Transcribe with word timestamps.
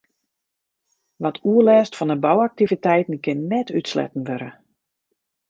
Wat 1.21 1.37
oerlêst 1.51 1.93
fan 1.97 2.13
'e 2.13 2.17
bouaktiviteiten 2.25 3.17
kin 3.23 3.39
net 3.51 3.67
útsletten 3.77 4.21
wurde. 4.27 4.49